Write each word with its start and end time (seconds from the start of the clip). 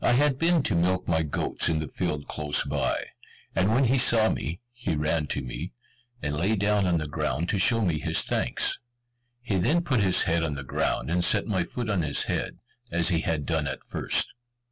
I 0.03 0.13
had 0.13 0.39
been 0.39 0.63
to 0.63 0.73
milk 0.73 1.07
my 1.07 1.21
goats 1.21 1.69
in 1.69 1.77
the 1.77 1.87
field 1.87 2.27
close 2.27 2.63
by, 2.63 3.09
and 3.55 3.69
when 3.69 3.83
he 3.83 3.99
saw 3.99 4.29
me, 4.29 4.59
he 4.71 4.95
ran 4.95 5.27
to 5.27 5.43
me, 5.43 5.73
and 6.23 6.35
lay 6.35 6.55
down 6.55 6.87
on 6.87 6.97
the 6.97 7.07
ground 7.07 7.49
to 7.49 7.59
show 7.59 7.85
me 7.85 7.99
his 7.99 8.23
thanks. 8.23 8.79
He 9.43 9.57
then 9.59 9.83
put 9.83 10.01
his 10.01 10.23
head 10.23 10.43
on 10.43 10.55
the 10.55 10.63
ground, 10.63 11.11
and 11.11 11.23
set 11.23 11.45
my 11.45 11.63
foot 11.63 11.87
on 11.87 12.01
his 12.01 12.23
head, 12.23 12.57
as 12.91 13.09
he 13.09 13.19
had 13.19 13.45
done 13.45 13.67
at 13.67 13.83
first. 13.85 14.29